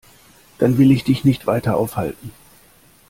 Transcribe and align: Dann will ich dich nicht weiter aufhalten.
Dann 0.57 0.79
will 0.79 0.89
ich 0.91 1.03
dich 1.03 1.25
nicht 1.25 1.45
weiter 1.45 1.77
aufhalten. 1.77 2.31